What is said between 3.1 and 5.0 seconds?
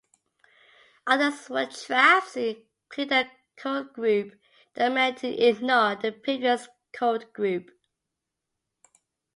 a codegroup that